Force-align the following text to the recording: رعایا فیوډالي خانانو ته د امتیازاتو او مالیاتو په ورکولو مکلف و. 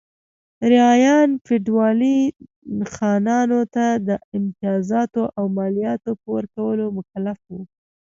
رعایا 0.71 1.15
فیوډالي 1.45 2.17
خانانو 2.93 3.59
ته 3.73 3.85
د 4.07 4.09
امتیازاتو 4.37 5.21
او 5.37 5.43
مالیاتو 5.57 6.11
په 6.21 6.27
ورکولو 6.37 6.85
مکلف 6.97 7.39
و. 7.51 7.55